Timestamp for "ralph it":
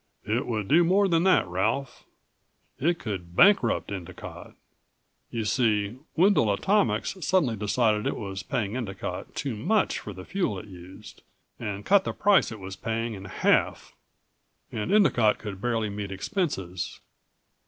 1.47-2.97